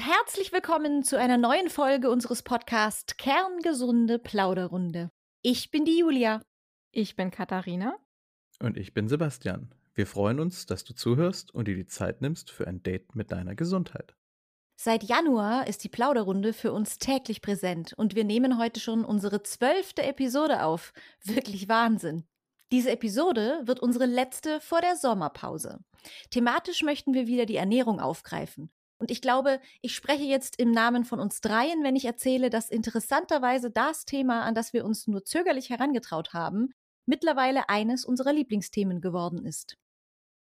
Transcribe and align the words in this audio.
und 0.00 0.06
herzlich 0.06 0.50
willkommen 0.50 1.02
zu 1.02 1.18
einer 1.18 1.36
neuen 1.36 1.68
Folge 1.68 2.08
unseres 2.08 2.42
Podcasts 2.42 3.18
Kerngesunde 3.18 4.18
Plauderrunde. 4.18 5.10
Ich 5.42 5.70
bin 5.70 5.84
die 5.84 5.98
Julia. 5.98 6.40
Ich 6.90 7.16
bin 7.16 7.30
Katharina. 7.30 7.98
Und 8.60 8.78
ich 8.78 8.94
bin 8.94 9.08
Sebastian. 9.08 9.74
Wir 9.92 10.06
freuen 10.06 10.40
uns, 10.40 10.64
dass 10.64 10.84
du 10.84 10.94
zuhörst 10.94 11.54
und 11.54 11.68
dir 11.68 11.74
die 11.74 11.84
Zeit 11.84 12.22
nimmst 12.22 12.50
für 12.50 12.66
ein 12.66 12.82
Date 12.82 13.14
mit 13.14 13.30
deiner 13.30 13.54
Gesundheit. 13.54 14.14
Seit 14.80 15.04
Januar 15.04 15.66
ist 15.66 15.84
die 15.84 15.90
Plauderrunde 15.90 16.54
für 16.54 16.72
uns 16.72 16.96
täglich 16.96 17.42
präsent 17.42 17.92
und 17.92 18.14
wir 18.14 18.24
nehmen 18.24 18.56
heute 18.56 18.80
schon 18.80 19.04
unsere 19.04 19.42
zwölfte 19.42 20.02
Episode 20.02 20.64
auf. 20.64 20.94
Wirklich 21.24 21.68
Wahnsinn. 21.68 22.24
Diese 22.72 22.90
Episode 22.90 23.60
wird 23.64 23.80
unsere 23.80 24.06
letzte 24.06 24.62
vor 24.62 24.80
der 24.80 24.96
Sommerpause. 24.96 25.80
Thematisch 26.30 26.82
möchten 26.84 27.12
wir 27.12 27.26
wieder 27.26 27.44
die 27.44 27.56
Ernährung 27.56 28.00
aufgreifen. 28.00 28.70
Und 29.00 29.10
ich 29.10 29.22
glaube, 29.22 29.60
ich 29.80 29.94
spreche 29.94 30.24
jetzt 30.24 30.58
im 30.60 30.70
Namen 30.72 31.04
von 31.04 31.20
uns 31.20 31.40
dreien, 31.40 31.82
wenn 31.82 31.96
ich 31.96 32.04
erzähle, 32.04 32.50
dass 32.50 32.70
interessanterweise 32.70 33.70
das 33.70 34.04
Thema, 34.04 34.42
an 34.42 34.54
das 34.54 34.72
wir 34.72 34.84
uns 34.84 35.06
nur 35.06 35.24
zögerlich 35.24 35.70
herangetraut 35.70 36.34
haben, 36.34 36.74
mittlerweile 37.06 37.68
eines 37.68 38.04
unserer 38.04 38.32
Lieblingsthemen 38.32 39.00
geworden 39.00 39.44
ist. 39.46 39.78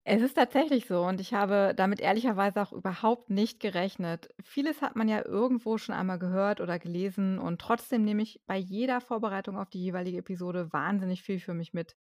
Es 0.05 0.21
ist 0.21 0.35
tatsächlich 0.35 0.85
so 0.88 1.03
und 1.05 1.20
ich 1.21 1.34
habe 1.34 1.73
damit 1.76 1.99
ehrlicherweise 2.02 2.62
auch 2.62 2.71
überhaupt 2.73 3.29
nicht 3.29 3.59
gerechnet. 3.59 4.29
Vieles 4.43 4.81
hat 4.81 4.95
man 4.98 5.07
ja 5.09 5.26
irgendwo 5.26 5.77
schon 5.77 5.95
einmal 5.95 6.20
gehört 6.20 6.59
oder 6.62 6.77
gelesen 6.79 7.38
und 7.40 7.59
trotzdem 7.62 8.04
nehme 8.04 8.21
ich 8.23 8.41
bei 8.45 8.57
jeder 8.57 8.99
Vorbereitung 9.01 9.57
auf 9.57 9.70
die 9.70 9.81
jeweilige 9.81 10.17
Episode 10.20 10.71
wahnsinnig 10.73 11.21
viel 11.23 11.40
für 11.40 11.54
mich 11.54 11.73
mit. 11.73 11.95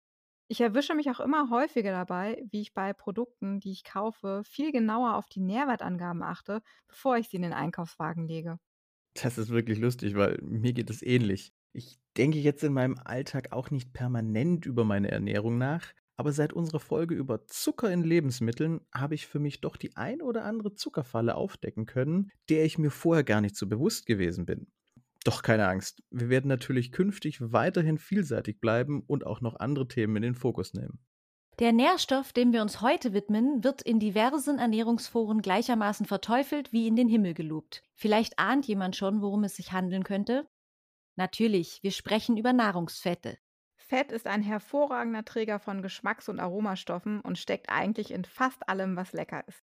Ich 0.47 0.61
erwische 0.61 0.95
mich 0.95 1.09
auch 1.09 1.19
immer 1.19 1.49
häufiger 1.49 1.91
dabei, 1.91 2.41
wie 2.49 2.61
ich 2.61 2.73
bei 2.73 2.93
Produkten, 2.93 3.59
die 3.59 3.71
ich 3.73 3.83
kaufe, 3.83 4.41
viel 4.45 4.71
genauer 4.71 5.15
auf 5.15 5.27
die 5.27 5.41
Nährwertangaben 5.41 6.23
achte, 6.23 6.61
bevor 6.87 7.17
ich 7.17 7.27
sie 7.29 7.35
in 7.37 7.41
den 7.43 7.51
Einkaufswagen 7.53 8.25
lege. 8.27 8.57
Das 9.15 9.37
ist 9.37 9.49
wirklich 9.49 9.79
lustig, 9.79 10.15
weil 10.15 10.39
mir 10.41 10.73
geht 10.73 10.89
es 10.89 11.01
ähnlich. 11.01 11.53
Ich 11.73 11.99
denke 12.17 12.39
jetzt 12.39 12.63
in 12.63 12.73
meinem 12.73 12.97
Alltag 13.03 13.51
auch 13.51 13.71
nicht 13.71 13.93
permanent 13.93 14.65
über 14.65 14.83
meine 14.83 15.09
Ernährung 15.11 15.57
nach, 15.57 15.93
aber 16.15 16.31
seit 16.31 16.53
unserer 16.53 16.79
Folge 16.79 17.15
über 17.15 17.45
Zucker 17.47 17.91
in 17.91 18.03
Lebensmitteln 18.03 18.81
habe 18.93 19.15
ich 19.15 19.27
für 19.27 19.39
mich 19.39 19.61
doch 19.61 19.77
die 19.77 19.95
ein 19.95 20.21
oder 20.21 20.45
andere 20.45 20.73
Zuckerfalle 20.73 21.35
aufdecken 21.35 21.85
können, 21.85 22.31
der 22.49 22.65
ich 22.65 22.77
mir 22.77 22.91
vorher 22.91 23.23
gar 23.23 23.41
nicht 23.41 23.55
so 23.55 23.67
bewusst 23.67 24.05
gewesen 24.05 24.45
bin. 24.45 24.67
Doch 25.23 25.41
keine 25.41 25.67
Angst, 25.67 26.03
wir 26.11 26.29
werden 26.29 26.47
natürlich 26.47 26.91
künftig 26.91 27.39
weiterhin 27.39 27.97
vielseitig 27.97 28.59
bleiben 28.59 29.03
und 29.07 29.25
auch 29.25 29.41
noch 29.41 29.59
andere 29.59 29.87
Themen 29.87 30.17
in 30.17 30.23
den 30.23 30.35
Fokus 30.35 30.73
nehmen. 30.73 30.99
Der 31.59 31.71
Nährstoff, 31.71 32.33
dem 32.33 32.51
wir 32.51 32.63
uns 32.63 32.81
heute 32.81 33.13
widmen, 33.13 33.63
wird 33.63 33.83
in 33.83 33.99
diversen 33.99 34.57
Ernährungsforen 34.57 35.41
gleichermaßen 35.41 36.07
verteufelt 36.07 36.73
wie 36.73 36.87
in 36.87 36.95
den 36.95 37.07
Himmel 37.07 37.35
gelobt. 37.35 37.83
Vielleicht 37.93 38.39
ahnt 38.39 38.67
jemand 38.67 38.95
schon, 38.95 39.21
worum 39.21 39.43
es 39.43 39.55
sich 39.55 39.71
handeln 39.71 40.03
könnte? 40.03 40.47
Natürlich, 41.15 41.83
wir 41.83 41.91
sprechen 41.91 42.37
über 42.37 42.53
Nahrungsfette. 42.53 43.37
Fett 43.77 44.11
ist 44.11 44.25
ein 44.25 44.41
hervorragender 44.41 45.23
Träger 45.23 45.59
von 45.59 45.83
Geschmacks- 45.83 46.27
und 46.27 46.39
Aromastoffen 46.39 47.21
und 47.21 47.37
steckt 47.37 47.69
eigentlich 47.69 48.09
in 48.09 48.25
fast 48.25 48.67
allem, 48.67 48.95
was 48.95 49.13
lecker 49.13 49.47
ist. 49.47 49.63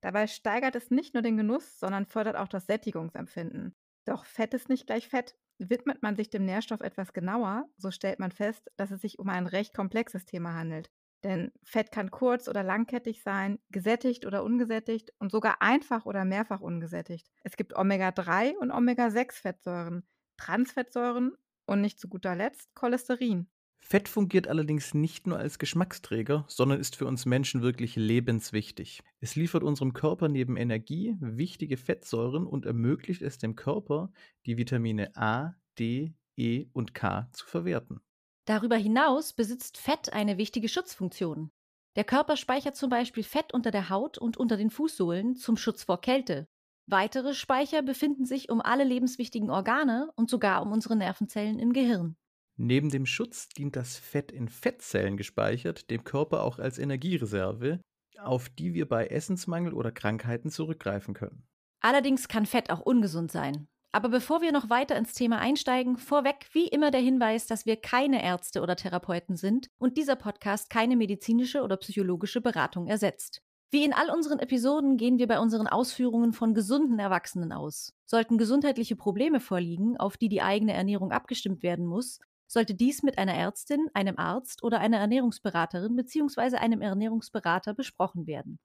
Dabei 0.00 0.26
steigert 0.28 0.74
es 0.74 0.90
nicht 0.90 1.12
nur 1.12 1.22
den 1.22 1.36
Genuss, 1.36 1.78
sondern 1.78 2.06
fördert 2.06 2.36
auch 2.36 2.48
das 2.48 2.64
Sättigungsempfinden. 2.64 3.74
Doch 4.06 4.24
Fett 4.24 4.54
ist 4.54 4.68
nicht 4.68 4.86
gleich 4.86 5.08
Fett. 5.08 5.36
Widmet 5.58 6.02
man 6.02 6.16
sich 6.16 6.30
dem 6.30 6.44
Nährstoff 6.44 6.80
etwas 6.80 7.12
genauer, 7.12 7.68
so 7.76 7.90
stellt 7.90 8.18
man 8.18 8.30
fest, 8.30 8.70
dass 8.76 8.90
es 8.90 9.00
sich 9.00 9.18
um 9.18 9.28
ein 9.28 9.46
recht 9.46 9.74
komplexes 9.74 10.24
Thema 10.24 10.54
handelt. 10.54 10.90
Denn 11.24 11.50
Fett 11.64 11.90
kann 11.90 12.10
kurz- 12.10 12.48
oder 12.48 12.62
langkettig 12.62 13.22
sein, 13.22 13.58
gesättigt 13.70 14.26
oder 14.26 14.44
ungesättigt 14.44 15.12
und 15.18 15.32
sogar 15.32 15.60
einfach 15.60 16.06
oder 16.06 16.24
mehrfach 16.24 16.60
ungesättigt. 16.60 17.28
Es 17.42 17.56
gibt 17.56 17.74
Omega-3 17.74 18.56
und 18.56 18.70
Omega-6-Fettsäuren, 18.70 20.06
Transfettsäuren 20.36 21.36
und 21.66 21.80
nicht 21.80 21.98
zu 21.98 22.08
guter 22.08 22.36
Letzt 22.36 22.74
Cholesterin. 22.74 23.48
Fett 23.78 24.08
fungiert 24.08 24.48
allerdings 24.48 24.94
nicht 24.94 25.26
nur 25.26 25.38
als 25.38 25.58
Geschmacksträger, 25.58 26.44
sondern 26.48 26.80
ist 26.80 26.96
für 26.96 27.06
uns 27.06 27.24
Menschen 27.24 27.62
wirklich 27.62 27.94
lebenswichtig. 27.94 29.02
Es 29.20 29.36
liefert 29.36 29.62
unserem 29.62 29.92
Körper 29.92 30.28
neben 30.28 30.56
Energie 30.56 31.16
wichtige 31.20 31.76
Fettsäuren 31.76 32.46
und 32.46 32.66
ermöglicht 32.66 33.22
es 33.22 33.38
dem 33.38 33.54
Körper, 33.54 34.10
die 34.44 34.56
Vitamine 34.56 35.16
A, 35.16 35.54
D, 35.78 36.14
E 36.36 36.66
und 36.72 36.94
K 36.94 37.28
zu 37.32 37.46
verwerten. 37.46 38.00
Darüber 38.44 38.76
hinaus 38.76 39.32
besitzt 39.32 39.78
Fett 39.78 40.12
eine 40.12 40.36
wichtige 40.36 40.68
Schutzfunktion. 40.68 41.50
Der 41.96 42.04
Körper 42.04 42.36
speichert 42.36 42.76
zum 42.76 42.90
Beispiel 42.90 43.24
Fett 43.24 43.54
unter 43.54 43.70
der 43.70 43.88
Haut 43.88 44.18
und 44.18 44.36
unter 44.36 44.56
den 44.56 44.70
Fußsohlen 44.70 45.36
zum 45.36 45.56
Schutz 45.56 45.84
vor 45.84 46.00
Kälte. 46.00 46.46
Weitere 46.86 47.34
Speicher 47.34 47.82
befinden 47.82 48.26
sich 48.26 48.48
um 48.48 48.60
alle 48.60 48.84
lebenswichtigen 48.84 49.50
Organe 49.50 50.10
und 50.14 50.30
sogar 50.30 50.62
um 50.62 50.72
unsere 50.72 50.94
Nervenzellen 50.94 51.58
im 51.58 51.72
Gehirn. 51.72 52.16
Neben 52.56 52.88
dem 52.88 53.04
Schutz 53.04 53.48
dient 53.50 53.76
das 53.76 53.98
Fett 53.98 54.32
in 54.32 54.48
Fettzellen 54.48 55.18
gespeichert 55.18 55.90
dem 55.90 56.04
Körper 56.04 56.42
auch 56.42 56.58
als 56.58 56.78
Energiereserve, 56.78 57.80
auf 58.18 58.48
die 58.48 58.72
wir 58.72 58.88
bei 58.88 59.08
Essensmangel 59.08 59.74
oder 59.74 59.92
Krankheiten 59.92 60.50
zurückgreifen 60.50 61.12
können. 61.12 61.46
Allerdings 61.80 62.28
kann 62.28 62.46
Fett 62.46 62.70
auch 62.70 62.80
ungesund 62.80 63.30
sein. 63.30 63.68
Aber 63.92 64.08
bevor 64.08 64.40
wir 64.40 64.52
noch 64.52 64.70
weiter 64.70 64.96
ins 64.96 65.12
Thema 65.12 65.38
einsteigen, 65.38 65.96
vorweg 65.96 66.46
wie 66.52 66.66
immer 66.66 66.90
der 66.90 67.00
Hinweis, 67.00 67.46
dass 67.46 67.66
wir 67.66 67.76
keine 67.76 68.22
Ärzte 68.22 68.60
oder 68.62 68.76
Therapeuten 68.76 69.36
sind 69.36 69.68
und 69.78 69.96
dieser 69.96 70.16
Podcast 70.16 70.70
keine 70.70 70.96
medizinische 70.96 71.62
oder 71.62 71.76
psychologische 71.76 72.40
Beratung 72.40 72.86
ersetzt. 72.86 73.42
Wie 73.70 73.84
in 73.84 73.92
all 73.92 74.10
unseren 74.10 74.38
Episoden 74.38 74.96
gehen 74.96 75.18
wir 75.18 75.26
bei 75.26 75.40
unseren 75.40 75.66
Ausführungen 75.66 76.32
von 76.32 76.54
gesunden 76.54 76.98
Erwachsenen 76.98 77.52
aus. 77.52 77.92
Sollten 78.04 78.38
gesundheitliche 78.38 78.96
Probleme 78.96 79.40
vorliegen, 79.40 79.96
auf 79.96 80.16
die 80.16 80.28
die 80.28 80.42
eigene 80.42 80.72
Ernährung 80.72 81.10
abgestimmt 81.10 81.62
werden 81.62 81.84
muss, 81.84 82.20
sollte 82.46 82.74
dies 82.74 83.02
mit 83.02 83.18
einer 83.18 83.34
Ärztin, 83.34 83.88
einem 83.94 84.18
Arzt 84.18 84.62
oder 84.62 84.80
einer 84.80 84.98
Ernährungsberaterin 84.98 85.96
bzw. 85.96 86.56
einem 86.56 86.80
Ernährungsberater 86.80 87.74
besprochen 87.74 88.26
werden. 88.26 88.58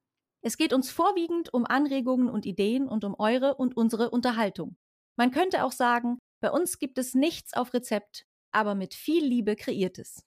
Es 0.44 0.58
geht 0.58 0.74
uns 0.74 0.92
vorwiegend 0.92 1.54
um 1.54 1.66
Anregungen 1.66 2.30
und 2.30 2.46
Ideen 2.46 2.88
und 2.88 3.04
um 3.04 3.16
eure 3.18 3.56
und 3.56 3.78
unsere 3.78 4.10
Unterhaltung. 4.10 4.76
Man 5.18 5.32
könnte 5.32 5.64
auch 5.64 5.72
sagen, 5.72 6.18
bei 6.42 6.50
uns 6.50 6.80
gibt 6.80 6.98
es 6.98 7.14
nichts 7.14 7.54
auf 7.54 7.74
Rezept, 7.74 8.26
aber 8.52 8.74
mit 8.74 8.94
viel 8.94 9.24
Liebe 9.24 9.56
kreiertes. 9.56 10.26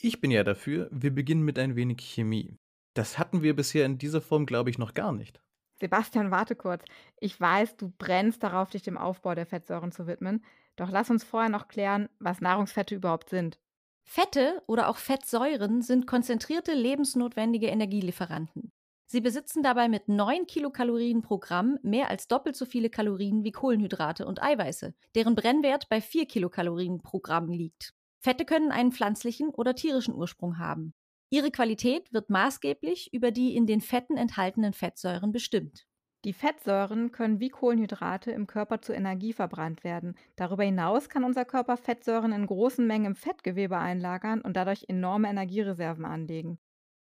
Ich 0.00 0.20
bin 0.20 0.30
ja 0.30 0.44
dafür, 0.44 0.88
wir 0.92 1.12
beginnen 1.12 1.42
mit 1.42 1.58
ein 1.58 1.76
wenig 1.76 2.00
Chemie. 2.00 2.56
Das 2.94 3.18
hatten 3.18 3.42
wir 3.42 3.56
bisher 3.56 3.84
in 3.84 3.98
dieser 3.98 4.20
Form, 4.20 4.46
glaube 4.46 4.70
ich, 4.70 4.78
noch 4.78 4.94
gar 4.94 5.12
nicht. 5.12 5.40
Sebastian, 5.80 6.30
warte 6.30 6.54
kurz. 6.54 6.84
Ich 7.18 7.40
weiß, 7.40 7.76
du 7.76 7.92
brennst 7.98 8.42
darauf, 8.42 8.70
dich 8.70 8.82
dem 8.82 8.96
Aufbau 8.96 9.34
der 9.34 9.46
Fettsäuren 9.46 9.90
zu 9.90 10.06
widmen. 10.06 10.44
Doch 10.76 10.90
lass 10.90 11.10
uns 11.10 11.24
vorher 11.24 11.50
noch 11.50 11.68
klären, 11.68 12.08
was 12.18 12.40
Nahrungsfette 12.40 12.94
überhaupt 12.94 13.30
sind. 13.30 13.58
Fette 14.04 14.62
oder 14.66 14.88
auch 14.88 14.96
Fettsäuren 14.96 15.82
sind 15.82 16.06
konzentrierte 16.06 16.74
lebensnotwendige 16.74 17.68
Energielieferanten. 17.68 18.72
Sie 19.06 19.20
besitzen 19.20 19.62
dabei 19.62 19.88
mit 19.88 20.08
9 20.08 20.46
Kilokalorien 20.46 21.20
pro 21.20 21.38
Gramm 21.38 21.78
mehr 21.82 22.08
als 22.08 22.28
doppelt 22.28 22.56
so 22.56 22.64
viele 22.64 22.88
Kalorien 22.88 23.44
wie 23.44 23.52
Kohlenhydrate 23.52 24.26
und 24.26 24.42
Eiweiße, 24.42 24.94
deren 25.14 25.34
Brennwert 25.34 25.88
bei 25.90 26.00
4 26.00 26.26
Kilokalorien 26.26 27.02
pro 27.02 27.20
Gramm 27.20 27.50
liegt. 27.50 27.92
Fette 28.20 28.44
können 28.44 28.72
einen 28.72 28.92
pflanzlichen 28.92 29.50
oder 29.50 29.74
tierischen 29.74 30.14
Ursprung 30.14 30.58
haben. 30.58 30.94
Ihre 31.28 31.50
Qualität 31.50 32.12
wird 32.12 32.30
maßgeblich 32.30 33.12
über 33.12 33.30
die 33.30 33.54
in 33.54 33.66
den 33.66 33.80
Fetten 33.80 34.16
enthaltenen 34.16 34.72
Fettsäuren 34.72 35.32
bestimmt. 35.32 35.86
Die 36.24 36.32
Fettsäuren 36.32 37.10
können 37.10 37.40
wie 37.40 37.48
Kohlenhydrate 37.48 38.30
im 38.30 38.46
Körper 38.46 38.80
zur 38.80 38.94
Energie 38.94 39.32
verbrannt 39.32 39.82
werden. 39.82 40.14
Darüber 40.36 40.62
hinaus 40.62 41.08
kann 41.08 41.24
unser 41.24 41.44
Körper 41.44 41.76
Fettsäuren 41.76 42.30
in 42.32 42.46
großen 42.46 42.86
Mengen 42.86 43.06
im 43.06 43.14
Fettgewebe 43.16 43.76
einlagern 43.76 44.40
und 44.40 44.56
dadurch 44.56 44.84
enorme 44.86 45.28
Energiereserven 45.28 46.04
anlegen. 46.04 46.60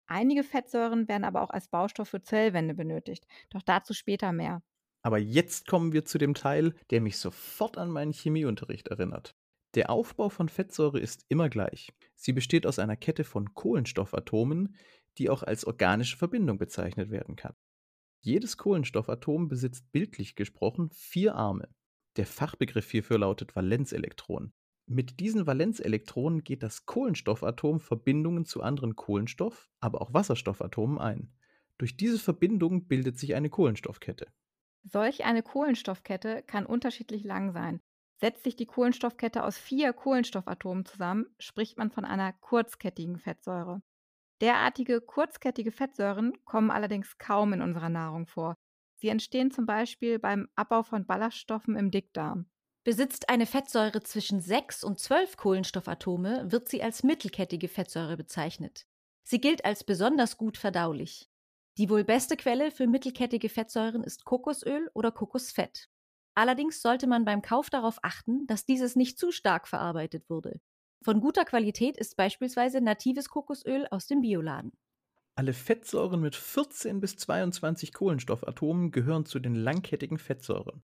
Einige 0.07 0.45
Fettsäuren 0.45 1.09
werden 1.09 1.25
aber 1.25 1.43
auch 1.43 1.51
als 1.51 1.67
Baustoff 1.67 2.09
für 2.09 2.23
Zellwände 2.23 2.75
benötigt, 2.75 3.27
doch 3.51 3.63
dazu 3.63 3.93
später 3.93 4.33
mehr. 4.33 4.63
Aber 5.03 5.19
jetzt 5.19 5.67
kommen 5.67 5.93
wir 5.93 6.05
zu 6.05 6.19
dem 6.19 6.35
Teil, 6.35 6.75
der 6.91 7.01
mich 7.01 7.19
sofort 7.19 7.77
an 7.77 7.91
meinen 7.91 8.13
Chemieunterricht 8.13 8.89
erinnert. 8.89 9.35
Der 9.75 9.91
Aufbau 9.91 10.29
von 10.29 10.49
Fettsäure 10.49 10.99
ist 11.01 11.25
immer 11.29 11.49
gleich. 11.49 11.93
Sie 12.15 12.33
besteht 12.33 12.67
aus 12.67 12.79
einer 12.79 12.97
Kette 12.97 13.25
von 13.25 13.53
Kohlenstoffatomen, 13.53 14.77
die 15.19 15.29
auch 15.29 15.43
als 15.43 15.67
organische 15.67 16.17
Verbindung 16.17 16.59
bezeichnet 16.59 17.11
werden 17.11 17.37
kann. 17.37 17.55
Jedes 18.21 18.57
Kohlenstoffatom 18.57 19.49
besitzt 19.49 19.91
bildlich 19.93 20.35
gesprochen 20.35 20.91
vier 20.93 21.35
Arme. 21.35 21.69
Der 22.17 22.27
Fachbegriff 22.27 22.91
hierfür 22.91 23.19
lautet 23.19 23.55
Valenzelektron. 23.55 24.53
Mit 24.87 25.21
diesen 25.21 25.47
Valenzelektronen 25.47 26.43
geht 26.43 26.63
das 26.63 26.87
Kohlenstoffatom 26.87 27.79
Verbindungen 27.79 28.45
zu 28.45 28.63
anderen 28.63 28.97
Kohlenstoff-, 28.97 29.69
aber 29.81 30.01
auch 30.01 30.15
Wasserstoffatomen 30.15 30.99
ein. 30.99 31.33
Durch 31.77 31.97
diese 31.97 32.19
Verbindung 32.19 32.89
bildet 32.89 33.19
sich 33.19 33.35
eine 33.35 33.51
Kohlenstoffkette. 33.51 34.27
Solch 34.83 35.25
eine 35.25 35.43
Kohlenstoffkette 35.43 36.43
kann 36.43 36.67
unterschiedlich 36.67 37.23
lang 37.23 37.53
sein. 37.53 37.81
Setzt 38.17 38.43
sich 38.45 38.57
die 38.57 38.67
Kohlenstoffkette 38.67 39.45
aus 39.45 39.59
vier 39.59 39.93
Kohlenstoffatomen 39.93 40.85
zusammen, 40.85 41.27
spricht 41.39 41.79
man 41.79 41.91
von 41.91 42.05
einer 42.05 42.33
kurzkettigen 42.33 43.19
Fettsäure. 43.19 43.83
Derartige 44.41 45.01
kurzkettige 45.01 45.73
Fettsäuren 45.73 46.33
kommen 46.45 46.71
allerdings 46.71 47.19
kaum 47.19 47.53
in 47.53 47.63
unserer 47.63 47.89
Nahrung 47.89 48.27
vor. 48.27 48.57
Sie 48.97 49.09
entstehen 49.09 49.51
zum 49.51 49.67
Beispiel 49.67 50.19
beim 50.19 50.49
Abbau 50.55 50.83
von 50.83 51.07
Ballaststoffen 51.07 51.77
im 51.77 51.91
Dickdarm. 51.91 52.47
Besitzt 52.85 53.29
eine 53.29 53.47
Fettsäure 53.47 54.03
zwischen 54.03 54.41
6 54.41 54.83
und 54.85 54.99
12 54.99 55.37
Kohlenstoffatome, 55.37 56.51
wird 56.51 56.69
sie 56.69 56.83
als 56.83 57.03
mittelkettige 57.03 57.69
Fettsäure 57.69 58.17
bezeichnet. 58.17 58.87
Sie 59.25 59.41
gilt 59.41 59.65
als 59.65 59.85
besonders 59.85 60.39
gut 60.39 60.57
verdaulich. 60.57 61.29
Die 61.77 61.91
wohl 61.91 62.03
beste 62.03 62.37
Quelle 62.37 62.71
für 62.71 62.87
mittelkettige 62.87 63.49
Fettsäuren 63.49 64.03
ist 64.03 64.25
Kokosöl 64.25 64.91
oder 64.95 65.13
Kokosfett. 65.13 65.89
Allerdings 66.35 66.81
sollte 66.81 67.07
man 67.07 67.25
beim 67.25 67.43
Kauf 67.43 67.69
darauf 67.69 67.99
achten, 68.03 68.47
dass 68.47 68.65
dieses 68.65 68.97
nicht 68.97 69.19
zu 69.19 69.33
stark 69.33 69.69
verarbeitet 69.69 70.31
wurde. 70.31 70.61
Von 71.03 71.21
guter 71.21 71.45
Qualität 71.45 71.97
ist 71.97 72.17
beispielsweise 72.17 72.81
natives 72.81 73.29
Kokosöl 73.29 73.87
aus 73.91 74.07
dem 74.07 74.21
Bioladen. 74.21 74.73
Alle 75.35 75.53
Fettsäuren 75.53 76.21
mit 76.21 76.35
14 76.35 77.01
bis 77.01 77.17
22 77.17 77.93
Kohlenstoffatomen 77.93 78.91
gehören 78.91 79.25
zu 79.25 79.39
den 79.39 79.55
langkettigen 79.55 80.19
Fettsäuren. 80.19 80.83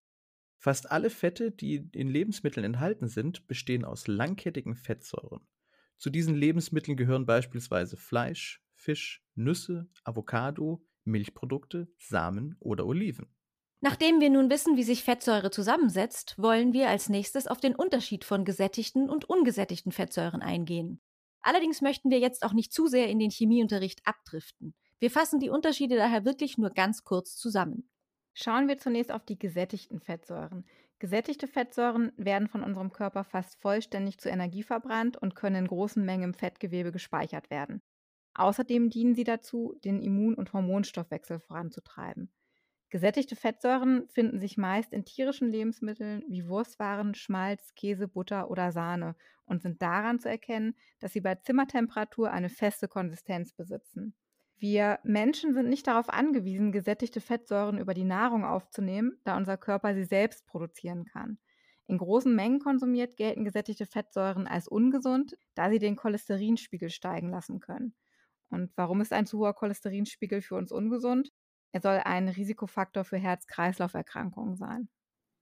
Fast 0.57 0.89
alle 0.89 1.09
Fette, 1.09 1.51
die 1.51 1.89
in 1.91 2.07
Lebensmitteln 2.07 2.65
enthalten 2.65 3.07
sind, 3.07 3.47
bestehen 3.47 3.83
aus 3.83 4.07
langkettigen 4.07 4.75
Fettsäuren. 4.75 5.45
Zu 5.97 6.09
diesen 6.09 6.35
Lebensmitteln 6.35 6.95
gehören 6.95 7.25
beispielsweise 7.25 7.97
Fleisch, 7.97 8.65
Fisch, 8.73 9.23
Nüsse, 9.35 9.89
Avocado, 10.03 10.85
Milchprodukte, 11.03 11.87
Samen 11.97 12.55
oder 12.59 12.85
Oliven. 12.85 13.34
Nachdem 13.85 14.19
wir 14.19 14.31
nun 14.31 14.49
wissen, 14.49 14.77
wie 14.77 14.83
sich 14.83 15.03
Fettsäure 15.03 15.51
zusammensetzt, 15.51 16.39
wollen 16.39 16.73
wir 16.73 16.89
als 16.89 17.07
nächstes 17.07 17.45
auf 17.45 17.59
den 17.59 17.75
Unterschied 17.75 18.23
von 18.23 18.43
gesättigten 18.43 19.11
und 19.11 19.29
ungesättigten 19.29 19.91
Fettsäuren 19.91 20.41
eingehen. 20.41 20.99
Allerdings 21.41 21.83
möchten 21.83 22.09
wir 22.09 22.17
jetzt 22.17 22.43
auch 22.43 22.53
nicht 22.53 22.73
zu 22.73 22.87
sehr 22.87 23.09
in 23.09 23.19
den 23.19 23.29
Chemieunterricht 23.29 24.01
abdriften. 24.03 24.73
Wir 24.97 25.11
fassen 25.11 25.39
die 25.39 25.51
Unterschiede 25.51 25.97
daher 25.97 26.25
wirklich 26.25 26.57
nur 26.57 26.71
ganz 26.71 27.03
kurz 27.03 27.35
zusammen. 27.35 27.87
Schauen 28.33 28.67
wir 28.67 28.79
zunächst 28.79 29.11
auf 29.11 29.23
die 29.23 29.37
gesättigten 29.37 29.99
Fettsäuren. 29.99 30.65
Gesättigte 30.97 31.45
Fettsäuren 31.45 32.11
werden 32.17 32.47
von 32.47 32.63
unserem 32.63 32.91
Körper 32.91 33.23
fast 33.23 33.61
vollständig 33.61 34.17
zur 34.17 34.31
Energie 34.31 34.63
verbrannt 34.63 35.15
und 35.15 35.35
können 35.35 35.57
in 35.57 35.67
großen 35.67 36.03
Mengen 36.03 36.23
im 36.23 36.33
Fettgewebe 36.33 36.91
gespeichert 36.91 37.51
werden. 37.51 37.83
Außerdem 38.33 38.89
dienen 38.89 39.13
sie 39.13 39.25
dazu, 39.25 39.75
den 39.83 40.01
Immun- 40.01 40.33
und 40.33 40.53
Hormonstoffwechsel 40.53 41.39
voranzutreiben. 41.39 42.31
Gesättigte 42.89 43.35
Fettsäuren 43.35 44.07
finden 44.09 44.39
sich 44.39 44.57
meist 44.57 44.93
in 44.93 45.05
tierischen 45.05 45.49
Lebensmitteln 45.49 46.23
wie 46.27 46.47
Wurstwaren, 46.47 47.15
Schmalz, 47.15 47.73
Käse, 47.75 48.07
Butter 48.07 48.49
oder 48.49 48.71
Sahne 48.71 49.15
und 49.45 49.61
sind 49.61 49.81
daran 49.81 50.19
zu 50.19 50.29
erkennen, 50.29 50.75
dass 50.99 51.13
sie 51.13 51.21
bei 51.21 51.35
Zimmertemperatur 51.35 52.31
eine 52.31 52.49
feste 52.49 52.87
Konsistenz 52.87 53.53
besitzen. 53.53 54.15
Wir 54.57 54.99
Menschen 55.03 55.53
sind 55.53 55.67
nicht 55.67 55.87
darauf 55.87 56.09
angewiesen, 56.09 56.71
gesättigte 56.71 57.19
Fettsäuren 57.19 57.77
über 57.77 57.93
die 57.93 58.05
Nahrung 58.05 58.45
aufzunehmen, 58.45 59.19
da 59.25 59.35
unser 59.35 59.57
Körper 59.57 59.93
sie 59.93 60.05
selbst 60.05 60.45
produzieren 60.45 61.05
kann. 61.05 61.39
In 61.87 61.97
großen 61.97 62.33
Mengen 62.33 62.59
konsumiert 62.59 63.17
gelten 63.17 63.43
gesättigte 63.43 63.85
Fettsäuren 63.85 64.47
als 64.47 64.67
ungesund, 64.67 65.37
da 65.53 65.69
sie 65.69 65.79
den 65.79 65.95
Cholesterinspiegel 65.95 66.89
steigen 66.89 67.29
lassen 67.29 67.59
können. 67.59 67.93
Und 68.49 68.71
warum 68.75 69.01
ist 69.01 69.11
ein 69.11 69.25
zu 69.25 69.39
hoher 69.39 69.53
Cholesterinspiegel 69.53 70.41
für 70.41 70.55
uns 70.55 70.71
ungesund? 70.71 71.31
Er 71.75 71.81
soll 71.81 71.97
ein 72.05 72.29
Risikofaktor 72.29 73.03
für 73.03 73.17
Herz-Kreislauf-Erkrankungen 73.17 74.55
sein. 74.55 74.87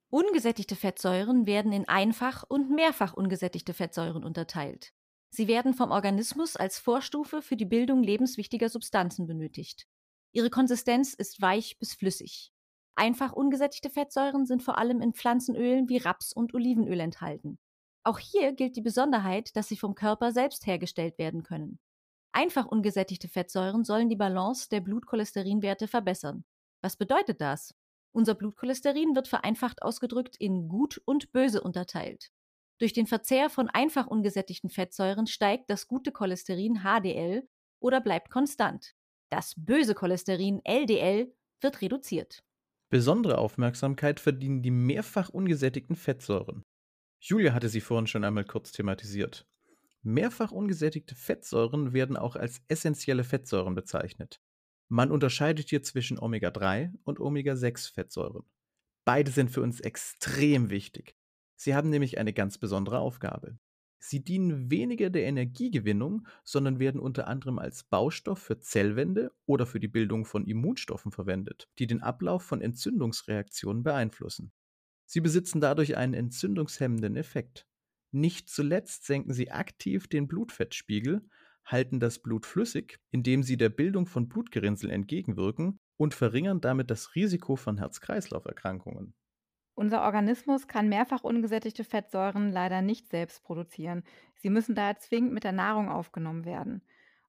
Ungesättigte 0.09 0.75
Fettsäuren 0.75 1.45
werden 1.45 1.71
in 1.71 1.87
einfach 1.87 2.43
und 2.49 2.71
mehrfach 2.71 3.13
ungesättigte 3.13 3.75
Fettsäuren 3.75 4.23
unterteilt. 4.23 4.93
Sie 5.29 5.47
werden 5.47 5.75
vom 5.75 5.91
Organismus 5.91 6.55
als 6.55 6.79
Vorstufe 6.79 7.43
für 7.43 7.55
die 7.55 7.67
Bildung 7.67 8.01
lebenswichtiger 8.01 8.69
Substanzen 8.69 9.27
benötigt. 9.27 9.85
Ihre 10.31 10.49
Konsistenz 10.49 11.13
ist 11.13 11.39
weich 11.39 11.77
bis 11.77 11.93
flüssig. 11.93 12.51
Einfach 12.95 13.33
ungesättigte 13.33 13.91
Fettsäuren 13.91 14.47
sind 14.47 14.63
vor 14.63 14.79
allem 14.79 15.01
in 15.01 15.13
Pflanzenölen 15.13 15.87
wie 15.87 15.97
Raps- 15.97 16.33
und 16.33 16.55
Olivenöl 16.55 16.99
enthalten. 16.99 17.59
Auch 18.03 18.17
hier 18.17 18.53
gilt 18.53 18.75
die 18.75 18.81
Besonderheit, 18.81 19.55
dass 19.55 19.67
sie 19.67 19.77
vom 19.77 19.93
Körper 19.93 20.31
selbst 20.31 20.65
hergestellt 20.65 21.19
werden 21.19 21.43
können. 21.43 21.77
Einfach 22.33 22.65
ungesättigte 22.65 23.27
Fettsäuren 23.27 23.83
sollen 23.83 24.09
die 24.09 24.15
Balance 24.15 24.67
der 24.67 24.81
Blutcholesterinwerte 24.81 25.87
verbessern. 25.87 26.43
Was 26.81 26.97
bedeutet 26.97 27.39
das? 27.41 27.75
Unser 28.11 28.33
Blutcholesterin 28.33 29.15
wird 29.15 29.27
vereinfacht 29.27 29.83
ausgedrückt 29.83 30.35
in 30.37 30.67
gut 30.67 30.99
und 31.05 31.31
böse 31.31 31.61
unterteilt. 31.61 32.31
Durch 32.79 32.91
den 32.91 33.05
Verzehr 33.05 33.51
von 33.51 33.69
einfach 33.69 34.07
ungesättigten 34.07 34.71
Fettsäuren 34.71 35.27
steigt 35.27 35.69
das 35.69 35.87
gute 35.87 36.11
Cholesterin 36.11 36.81
HDL 36.81 37.47
oder 37.79 38.01
bleibt 38.01 38.31
konstant. 38.31 38.95
Das 39.31 39.53
böse 39.55 39.93
Cholesterin 39.93 40.59
LDL 40.63 41.33
wird 41.61 41.81
reduziert. 41.81 42.43
Besondere 42.89 43.37
Aufmerksamkeit 43.37 44.19
verdienen 44.19 44.63
die 44.63 44.71
mehrfach 44.71 45.29
ungesättigten 45.29 45.95
Fettsäuren. 45.95 46.63
Julia 47.21 47.53
hatte 47.53 47.69
sie 47.69 47.81
vorhin 47.81 48.07
schon 48.07 48.23
einmal 48.23 48.45
kurz 48.45 48.71
thematisiert. 48.71 49.45
Mehrfach 50.03 50.51
ungesättigte 50.51 51.15
Fettsäuren 51.15 51.93
werden 51.93 52.17
auch 52.17 52.35
als 52.35 52.61
essentielle 52.67 53.23
Fettsäuren 53.23 53.73
bezeichnet. 53.73 54.41
Man 54.89 55.11
unterscheidet 55.11 55.69
hier 55.69 55.81
zwischen 55.81 56.19
Omega-3 56.19 56.93
und 57.03 57.19
Omega-6-Fettsäuren. 57.19 58.43
Beide 59.05 59.31
sind 59.31 59.49
für 59.49 59.61
uns 59.61 59.79
extrem 59.79 60.69
wichtig. 60.69 61.15
Sie 61.55 61.73
haben 61.73 61.89
nämlich 61.89 62.17
eine 62.17 62.33
ganz 62.33 62.57
besondere 62.57 62.99
Aufgabe. 62.99 63.57
Sie 63.99 64.21
dienen 64.21 64.69
weniger 64.69 65.09
der 65.09 65.23
Energiegewinnung, 65.23 66.27
sondern 66.43 66.79
werden 66.79 66.99
unter 66.99 67.27
anderem 67.27 67.57
als 67.57 67.85
Baustoff 67.85 68.39
für 68.39 68.59
Zellwände 68.59 69.31
oder 69.45 69.65
für 69.65 69.79
die 69.79 69.87
Bildung 69.87 70.25
von 70.25 70.45
Immunstoffen 70.45 71.13
verwendet, 71.13 71.69
die 71.79 71.87
den 71.87 72.01
Ablauf 72.01 72.43
von 72.43 72.59
Entzündungsreaktionen 72.59 73.83
beeinflussen. 73.83 74.51
Sie 75.05 75.21
besitzen 75.21 75.61
dadurch 75.61 75.95
einen 75.95 76.13
entzündungshemmenden 76.13 77.15
Effekt. 77.15 77.65
Nicht 78.15 78.47
zuletzt 78.47 79.05
senken 79.05 79.33
sie 79.33 79.49
aktiv 79.49 80.07
den 80.07 80.27
Blutfettspiegel, 80.27 81.27
halten 81.65 81.99
das 81.99 82.19
Blut 82.19 82.45
flüssig, 82.45 82.99
indem 83.09 83.41
sie 83.41 83.57
der 83.57 83.69
Bildung 83.69 84.05
von 84.05 84.29
Blutgerinnsel 84.29 84.91
entgegenwirken 84.91 85.79
und 85.97 86.13
verringern 86.13 86.61
damit 86.61 86.91
das 86.91 87.15
Risiko 87.15 87.55
von 87.55 87.79
Herz-Kreislauf-Erkrankungen. 87.79 89.15
Unser 89.73 90.03
Organismus 90.03 90.67
kann 90.67 90.89
mehrfach 90.89 91.23
ungesättigte 91.23 91.83
Fettsäuren 91.83 92.51
leider 92.51 92.83
nicht 92.83 93.09
selbst 93.09 93.43
produzieren. 93.43 94.03
Sie 94.35 94.51
müssen 94.51 94.75
daher 94.75 94.99
zwingend 94.99 95.33
mit 95.33 95.43
der 95.43 95.51
Nahrung 95.51 95.89
aufgenommen 95.89 96.45
werden. 96.45 96.83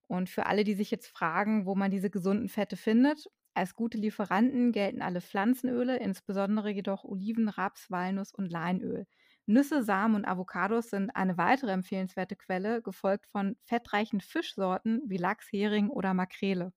Und 0.06 0.28
für 0.28 0.44
alle, 0.44 0.64
die 0.64 0.74
sich 0.74 0.90
jetzt 0.90 1.06
fragen, 1.06 1.64
wo 1.64 1.74
man 1.74 1.90
diese 1.90 2.10
gesunden 2.10 2.50
Fette 2.50 2.76
findet, 2.76 3.30
als 3.54 3.74
gute 3.74 3.96
Lieferanten 3.96 4.70
gelten 4.72 5.00
alle 5.00 5.22
Pflanzenöle, 5.22 5.96
insbesondere 5.96 6.68
jedoch 6.68 7.04
Oliven, 7.04 7.48
Raps, 7.48 7.90
Walnuss 7.90 8.34
und 8.34 8.50
Leinöl. 8.50 9.06
Nüsse, 9.46 9.82
Samen 9.82 10.14
und 10.14 10.24
Avocados 10.24 10.90
sind 10.90 11.10
eine 11.10 11.36
weitere 11.36 11.70
empfehlenswerte 11.70 12.34
Quelle, 12.34 12.80
gefolgt 12.80 13.26
von 13.26 13.56
fettreichen 13.62 14.20
Fischsorten 14.20 15.02
wie 15.06 15.18
Lachs, 15.18 15.48
Hering 15.52 15.90
oder 15.90 16.14
Makrele. 16.14 16.72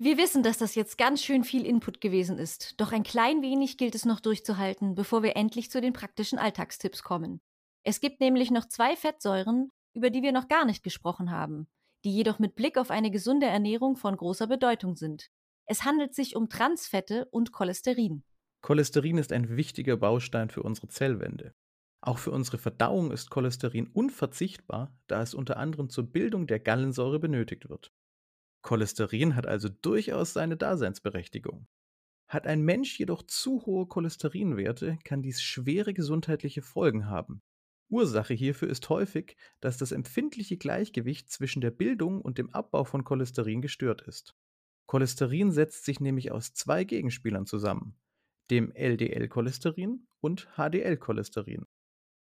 Wir 0.00 0.16
wissen, 0.16 0.44
dass 0.44 0.58
das 0.58 0.76
jetzt 0.76 0.96
ganz 0.96 1.24
schön 1.24 1.42
viel 1.42 1.66
Input 1.66 2.00
gewesen 2.00 2.38
ist, 2.38 2.80
doch 2.80 2.92
ein 2.92 3.02
klein 3.02 3.42
wenig 3.42 3.78
gilt 3.78 3.96
es 3.96 4.04
noch 4.04 4.20
durchzuhalten, 4.20 4.94
bevor 4.94 5.24
wir 5.24 5.36
endlich 5.36 5.72
zu 5.72 5.80
den 5.80 5.92
praktischen 5.92 6.38
Alltagstipps 6.38 7.02
kommen. 7.02 7.40
Es 7.82 8.00
gibt 8.00 8.20
nämlich 8.20 8.52
noch 8.52 8.66
zwei 8.68 8.94
Fettsäuren, 8.94 9.72
über 9.94 10.10
die 10.10 10.22
wir 10.22 10.30
noch 10.30 10.46
gar 10.46 10.64
nicht 10.64 10.84
gesprochen 10.84 11.32
haben, 11.32 11.66
die 12.04 12.14
jedoch 12.14 12.38
mit 12.38 12.54
Blick 12.54 12.78
auf 12.78 12.92
eine 12.92 13.10
gesunde 13.10 13.46
Ernährung 13.46 13.96
von 13.96 14.16
großer 14.16 14.46
Bedeutung 14.46 14.94
sind. 14.94 15.30
Es 15.66 15.84
handelt 15.84 16.14
sich 16.14 16.36
um 16.36 16.48
Transfette 16.48 17.26
und 17.32 17.50
Cholesterin. 17.50 18.22
Cholesterin 18.62 19.18
ist 19.18 19.32
ein 19.32 19.56
wichtiger 19.56 19.96
Baustein 19.96 20.48
für 20.48 20.62
unsere 20.62 20.86
Zellwände. 20.86 21.54
Auch 22.08 22.16
für 22.16 22.30
unsere 22.30 22.56
Verdauung 22.56 23.12
ist 23.12 23.28
Cholesterin 23.28 23.86
unverzichtbar, 23.88 24.98
da 25.08 25.20
es 25.20 25.34
unter 25.34 25.58
anderem 25.58 25.90
zur 25.90 26.04
Bildung 26.10 26.46
der 26.46 26.58
Gallensäure 26.58 27.18
benötigt 27.18 27.68
wird. 27.68 27.92
Cholesterin 28.62 29.36
hat 29.36 29.46
also 29.46 29.68
durchaus 29.68 30.32
seine 30.32 30.56
Daseinsberechtigung. 30.56 31.68
Hat 32.26 32.46
ein 32.46 32.62
Mensch 32.62 32.98
jedoch 32.98 33.24
zu 33.24 33.66
hohe 33.66 33.86
Cholesterinwerte, 33.86 34.98
kann 35.04 35.20
dies 35.20 35.42
schwere 35.42 35.92
gesundheitliche 35.92 36.62
Folgen 36.62 37.10
haben. 37.10 37.42
Ursache 37.90 38.32
hierfür 38.32 38.70
ist 38.70 38.88
häufig, 38.88 39.36
dass 39.60 39.76
das 39.76 39.92
empfindliche 39.92 40.56
Gleichgewicht 40.56 41.30
zwischen 41.30 41.60
der 41.60 41.72
Bildung 41.72 42.22
und 42.22 42.38
dem 42.38 42.48
Abbau 42.54 42.84
von 42.84 43.04
Cholesterin 43.04 43.60
gestört 43.60 44.00
ist. 44.00 44.34
Cholesterin 44.86 45.52
setzt 45.52 45.84
sich 45.84 46.00
nämlich 46.00 46.32
aus 46.32 46.54
zwei 46.54 46.84
Gegenspielern 46.84 47.44
zusammen, 47.44 47.98
dem 48.50 48.72
LDL-Cholesterin 48.72 50.06
und 50.22 50.48
HDL-Cholesterin. 50.56 51.66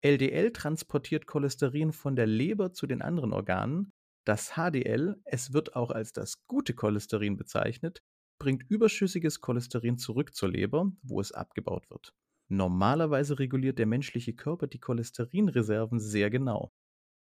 LDL 0.01 0.53
transportiert 0.53 1.27
Cholesterin 1.27 1.93
von 1.93 2.15
der 2.15 2.27
Leber 2.27 2.73
zu 2.73 2.87
den 2.87 3.03
anderen 3.03 3.33
Organen. 3.33 3.93
Das 4.25 4.53
HDL, 4.53 5.21
es 5.25 5.53
wird 5.53 5.75
auch 5.75 5.91
als 5.91 6.13
das 6.13 6.47
gute 6.47 6.75
Cholesterin 6.75 7.37
bezeichnet, 7.37 8.03
bringt 8.39 8.71
überschüssiges 8.71 9.41
Cholesterin 9.41 9.99
zurück 9.99 10.35
zur 10.35 10.51
Leber, 10.51 10.93
wo 11.03 11.21
es 11.21 11.33
abgebaut 11.33 11.91
wird. 11.91 12.15
Normalerweise 12.49 13.39
reguliert 13.39 13.79
der 13.79 13.87
menschliche 13.87 14.35
Körper 14.35 14.69
die 14.69 14.79
Cholesterinreserven 14.79 15.99
sehr 15.99 16.31
genau. 16.31 16.73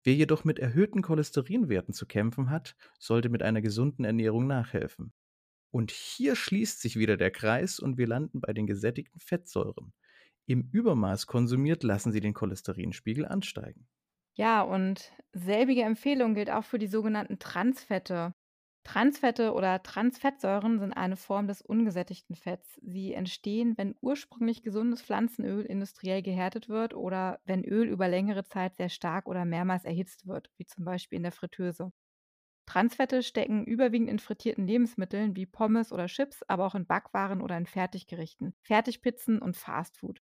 Wer 0.04 0.16
jedoch 0.16 0.44
mit 0.44 0.60
erhöhten 0.60 1.02
Cholesterinwerten 1.02 1.94
zu 1.94 2.06
kämpfen 2.06 2.50
hat, 2.50 2.76
sollte 3.00 3.30
mit 3.30 3.44
einer 3.44 3.62
gesunden 3.62 4.06
Ernährung 4.06 4.48
nachhelfen. 4.48 5.14
Und 5.72 5.92
hier 5.92 6.36
schließt 6.36 6.80
sich 6.80 6.98
wieder 6.98 7.18
der 7.18 7.32
Kreis 7.32 7.80
und 7.80 7.98
wir 7.98 8.08
landen 8.08 8.40
bei 8.40 8.54
den 8.54 8.68
gesättigten 8.68 9.20
Fettsäuren. 9.20 9.94
Im 10.48 10.70
Übermaß 10.72 11.28
konsumiert 11.28 11.84
lassen 11.84 12.12
sie 12.12 12.20
den 12.20 12.34
Cholesterinspiegel 12.34 13.28
ansteigen. 13.28 13.88
Ja, 14.38 14.62
und 14.64 15.14
selbige 15.32 15.84
Empfehlung 15.84 16.34
gilt 16.36 16.50
auch 16.50 16.66
für 16.66 16.78
die 16.80 16.88
sogenannten 16.88 17.40
Transfette. 17.40 18.34
Transfette 18.84 19.54
oder 19.54 19.82
Transfettsäuren 19.82 20.78
sind 20.78 20.94
eine 20.94 21.16
Form 21.16 21.48
des 21.48 21.62
ungesättigten 21.62 22.36
Fetts. 22.36 22.80
Sie 22.84 23.14
entstehen, 23.14 23.78
wenn 23.78 23.96
ursprünglich 24.02 24.62
gesundes 24.62 25.02
Pflanzenöl 25.02 25.66
industriell 25.66 26.22
gehärtet 26.22 26.70
wird 26.70 26.94
oder 26.94 27.40
wenn 27.46 27.64
Öl 27.64 27.88
über 27.88 28.08
längere 28.08 28.44
Zeit 28.44 28.76
sehr 28.76 28.90
stark 28.90 29.26
oder 29.28 29.44
mehrmals 29.46 29.86
erhitzt 29.86 30.28
wird, 30.28 30.52
wie 30.58 30.66
zum 30.66 30.86
Beispiel 30.86 31.18
in 31.18 31.24
der 31.24 31.32
Fritteuse. 31.32 31.92
Transfette 32.68 33.24
stecken 33.24 33.66
überwiegend 33.66 34.10
in 34.10 34.20
frittierten 34.20 34.68
Lebensmitteln 34.68 35.36
wie 35.36 35.46
Pommes 35.48 35.92
oder 35.94 36.08
Chips, 36.08 36.44
aber 36.48 36.66
auch 36.68 36.76
in 36.76 36.88
Backwaren 36.88 37.42
oder 37.42 37.58
in 37.58 37.68
Fertiggerichten, 37.68 38.56
Fertigpizzen 38.62 39.40
und 39.42 39.58
Fastfood. 39.58 40.22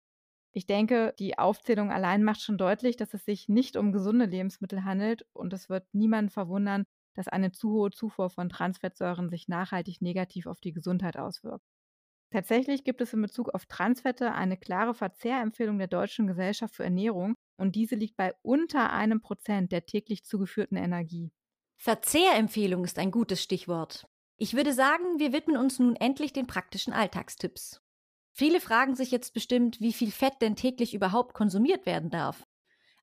Ich 0.52 0.66
denke, 0.66 1.14
die 1.18 1.38
Aufzählung 1.38 1.90
allein 1.90 2.22
macht 2.22 2.42
schon 2.42 2.58
deutlich, 2.58 2.96
dass 2.96 3.14
es 3.14 3.24
sich 3.24 3.48
nicht 3.48 3.76
um 3.76 3.90
gesunde 3.90 4.26
Lebensmittel 4.26 4.84
handelt 4.84 5.26
und 5.32 5.52
es 5.52 5.70
wird 5.70 5.86
niemanden 5.94 6.30
verwundern, 6.30 6.84
dass 7.14 7.28
eine 7.28 7.52
zu 7.52 7.70
hohe 7.70 7.90
Zufuhr 7.90 8.30
von 8.30 8.48
Transfettsäuren 8.48 9.30
sich 9.30 9.48
nachhaltig 9.48 10.02
negativ 10.02 10.46
auf 10.46 10.60
die 10.60 10.72
Gesundheit 10.72 11.16
auswirkt. 11.16 11.64
Tatsächlich 12.30 12.84
gibt 12.84 13.00
es 13.02 13.12
in 13.12 13.20
Bezug 13.20 13.50
auf 13.50 13.66
Transfette 13.66 14.32
eine 14.32 14.56
klare 14.56 14.94
Verzehrempfehlung 14.94 15.78
der 15.78 15.88
Deutschen 15.88 16.26
Gesellschaft 16.26 16.74
für 16.74 16.84
Ernährung 16.84 17.34
und 17.58 17.74
diese 17.74 17.94
liegt 17.94 18.16
bei 18.16 18.34
unter 18.42 18.90
einem 18.90 19.20
Prozent 19.20 19.70
der 19.72 19.84
täglich 19.84 20.24
zugeführten 20.24 20.78
Energie. 20.78 21.30
Verzehrempfehlung 21.76 22.84
ist 22.84 22.98
ein 22.98 23.10
gutes 23.10 23.42
Stichwort. 23.42 24.06
Ich 24.38 24.54
würde 24.54 24.72
sagen, 24.72 25.18
wir 25.18 25.32
widmen 25.32 25.56
uns 25.56 25.78
nun 25.78 25.94
endlich 25.96 26.32
den 26.32 26.46
praktischen 26.46 26.92
Alltagstipps. 26.92 27.82
Viele 28.32 28.60
fragen 28.60 28.94
sich 28.94 29.10
jetzt 29.10 29.34
bestimmt, 29.34 29.80
wie 29.80 29.92
viel 29.92 30.10
Fett 30.10 30.34
denn 30.40 30.56
täglich 30.56 30.94
überhaupt 30.94 31.34
konsumiert 31.34 31.84
werden 31.84 32.10
darf. 32.10 32.46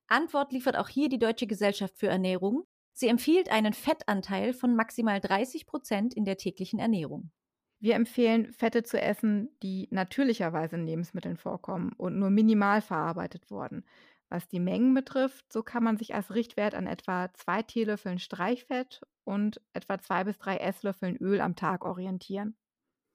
Antwort 0.08 0.52
liefert 0.52 0.76
auch 0.76 0.88
hier 0.88 1.08
die 1.08 1.20
Deutsche 1.20 1.46
Gesellschaft 1.46 1.96
für 1.96 2.08
Ernährung. 2.08 2.64
Sie 2.92 3.06
empfiehlt 3.06 3.50
einen 3.50 3.72
Fettanteil 3.72 4.52
von 4.52 4.74
maximal 4.74 5.20
30 5.20 5.66
Prozent 5.66 6.14
in 6.14 6.24
der 6.24 6.36
täglichen 6.36 6.80
Ernährung. 6.80 7.30
Wir 7.78 7.94
empfehlen, 7.94 8.52
Fette 8.52 8.82
zu 8.82 9.00
essen, 9.00 9.48
die 9.62 9.88
natürlicherweise 9.90 10.76
in 10.76 10.84
Lebensmitteln 10.84 11.36
vorkommen 11.36 11.92
und 11.96 12.18
nur 12.18 12.28
minimal 12.28 12.82
verarbeitet 12.82 13.50
wurden. 13.50 13.84
Was 14.28 14.48
die 14.48 14.60
Mengen 14.60 14.94
betrifft, 14.94 15.52
so 15.52 15.62
kann 15.62 15.82
man 15.82 15.96
sich 15.96 16.14
als 16.14 16.34
Richtwert 16.34 16.74
an 16.74 16.86
etwa 16.86 17.32
zwei 17.34 17.62
Teelöffeln 17.62 18.18
Streichfett 18.18 19.00
und 19.24 19.60
etwa 19.72 19.98
zwei 19.98 20.24
bis 20.24 20.38
drei 20.38 20.56
Esslöffeln 20.58 21.16
Öl 21.16 21.40
am 21.40 21.56
Tag 21.56 21.84
orientieren. 21.84 22.56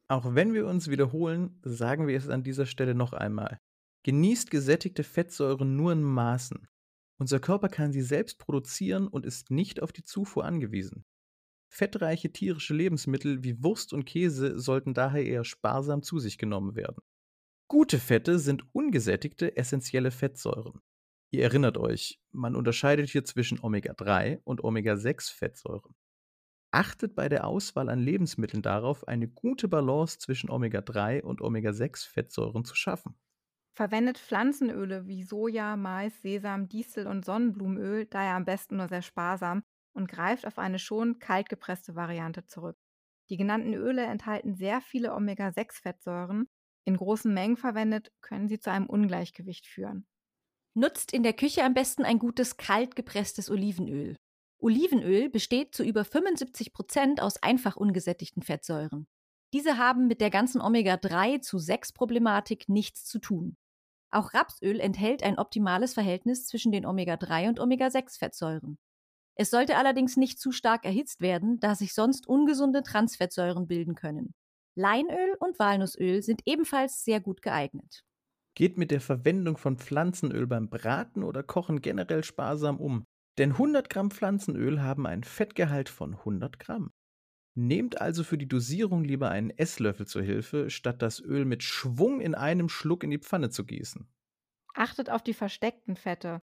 Auch 0.08 0.36
wenn 0.36 0.54
wir 0.54 0.68
uns 0.68 0.90
wiederholen, 0.90 1.60
sagen 1.64 2.08
wir 2.08 2.18
es 2.18 2.30
an 2.30 2.44
dieser 2.44 2.66
Stelle 2.66 2.94
noch 2.94 3.14
einmal. 3.14 3.60
Genießt 4.04 4.52
gesättigte 4.52 5.04
Fettsäuren 5.04 5.76
nur 5.76 5.92
in 5.92 6.04
Maßen. 6.04 6.68
Unser 7.18 7.40
Körper 7.40 7.70
kann 7.70 7.92
sie 7.92 8.02
selbst 8.02 8.38
produzieren 8.38 9.08
und 9.08 9.26
ist 9.26 9.50
nicht 9.50 9.82
auf 9.82 9.92
die 9.92 10.04
Zufuhr 10.04 10.46
angewiesen. 10.46 11.06
Fettreiche 11.72 12.32
tierische 12.32 12.76
Lebensmittel 12.76 13.44
wie 13.44 13.64
Wurst 13.64 13.94
und 13.94 14.06
Käse 14.06 14.60
sollten 14.60 14.94
daher 14.94 15.26
eher 15.26 15.44
sparsam 15.44 16.04
zu 16.04 16.20
sich 16.20 16.38
genommen 16.38 16.76
werden. 16.76 17.02
Gute 17.68 17.98
Fette 17.98 18.38
sind 18.38 18.64
ungesättigte 18.74 19.58
essentielle 19.58 20.12
Fettsäuren. 20.12 20.82
Ihr 21.32 21.44
erinnert 21.44 21.78
euch, 21.78 22.22
man 22.32 22.56
unterscheidet 22.56 23.10
hier 23.10 23.26
zwischen 23.26 23.60
Omega-3 23.60 24.42
und 24.44 24.64
Omega-6-Fettsäuren. 24.64 25.96
Achtet 26.75 27.15
bei 27.15 27.29
der 27.29 27.48
Auswahl 27.48 27.88
an 27.88 28.01
Lebensmitteln 28.01 28.62
darauf, 28.62 29.08
eine 29.08 29.29
gute 29.29 29.70
Balance 29.70 30.20
zwischen 30.20 30.50
Omega-3 30.50 31.22
und 31.22 31.39
Omega-6-Fettsäuren 31.39 32.65
zu 32.65 32.75
schaffen. 32.75 33.15
Verwendet 33.77 34.17
Pflanzenöle 34.17 35.08
wie 35.08 35.24
Soja, 35.24 35.77
Mais, 35.77 36.22
Sesam, 36.22 36.67
Distel 36.67 37.08
und 37.08 37.24
Sonnenblumenöl 37.24 38.08
daher 38.08 38.36
am 38.36 38.44
besten 38.44 38.75
nur 38.75 38.89
sehr 38.89 39.03
sparsam 39.03 39.63
und 39.94 40.10
greift 40.10 40.46
auf 40.46 40.58
eine 40.58 40.77
schon 40.77 41.20
kaltgepresste 41.20 41.96
Variante 41.96 42.46
zurück. 42.46 42.75
Die 43.29 43.38
genannten 43.38 43.74
Öle 43.74 44.03
enthalten 44.03 44.53
sehr 44.53 44.82
viele 44.82 45.13
Omega-6-Fettsäuren. 45.13 46.50
In 46.84 46.98
großen 46.98 47.34
Mengen 47.34 47.55
verwendet 47.55 48.12
können 48.20 48.50
sie 48.50 48.60
zu 48.60 48.70
einem 48.70 48.88
Ungleichgewicht 48.88 49.65
führen. 49.65 50.05
Nutzt 50.74 51.13
in 51.13 51.24
der 51.24 51.32
Küche 51.32 51.63
am 51.63 51.74
besten 51.74 52.03
ein 52.03 52.20
gutes 52.20 52.58
kaltgepresstes 52.58 53.50
Olivenöl. 53.50 54.17
Olivenöl 54.60 55.30
besteht 55.30 55.76
zu 55.76 55.84
über 55.84 56.06
75 56.06 56.74
Prozent 56.74 57.22
aus 57.22 57.42
einfach 57.42 57.76
ungesättigten 57.76 58.42
Fettsäuren. 58.42 59.08
Diese 59.54 59.78
haben 59.78 60.08
mit 60.08 60.22
der 60.22 60.30
ganzen 60.30 60.62
Omega-3 60.62 61.42
zu 61.42 61.60
6 61.60 61.94
Problematik 61.94 62.68
nichts 62.68 63.06
zu 63.06 63.20
tun. 63.20 63.58
Auch 64.12 64.34
Rapsöl 64.34 64.80
enthält 64.80 65.24
ein 65.24 65.38
optimales 65.38 65.94
Verhältnis 65.94 66.46
zwischen 66.46 66.72
den 66.72 66.86
Omega-3 66.86 67.50
und 67.50 67.60
Omega-6-Fettsäuren. 67.60 68.78
Es 69.38 69.50
sollte 69.50 69.76
allerdings 69.76 70.16
nicht 70.16 70.40
zu 70.40 70.52
stark 70.52 70.86
erhitzt 70.86 71.20
werden, 71.20 71.60
da 71.60 71.76
sich 71.76 71.94
sonst 71.94 72.28
ungesunde 72.28 72.84
Transfettsäuren 72.84 73.68
bilden 73.68 73.96
können. 73.96 74.34
Leinöl 74.78 75.36
und 75.40 75.60
Walnussöl 75.60 76.22
sind 76.22 76.42
ebenfalls 76.46 77.04
sehr 77.04 77.20
gut 77.20 77.42
geeignet. 77.42 78.04
Geht 78.56 78.78
mit 78.78 78.92
der 78.92 79.02
Verwendung 79.02 79.58
von 79.58 79.78
Pflanzenöl 79.78 80.48
beim 80.48 80.70
Braten 80.70 81.24
oder 81.24 81.44
Kochen 81.44 81.82
generell 81.82 82.24
sparsam 82.24 82.80
um. 82.80 83.06
Denn 83.38 83.51
100 83.54 83.89
Gramm 83.89 84.12
Pflanzenöl 84.12 84.82
haben 84.82 85.06
einen 85.08 85.24
Fettgehalt 85.24 85.89
von 85.89 86.15
100 86.15 86.60
Gramm. 86.60 86.92
Nehmt 87.56 88.01
also 88.01 88.24
für 88.24 88.38
die 88.38 88.48
Dosierung 88.48 89.04
lieber 89.04 89.30
einen 89.32 89.51
Esslöffel 89.51 90.08
zur 90.08 90.24
Hilfe, 90.24 90.70
statt 90.70 91.01
das 91.01 91.22
Öl 91.22 91.46
mit 91.46 91.63
Schwung 91.63 92.22
in 92.22 92.36
einem 92.36 92.70
Schluck 92.70 93.04
in 93.04 93.12
die 93.12 93.20
Pfanne 93.20 93.50
zu 93.51 93.65
gießen. 93.65 94.10
Achtet 94.75 95.10
auf 95.10 95.24
die 95.24 95.34
versteckten 95.34 95.96
Fette. 95.96 96.42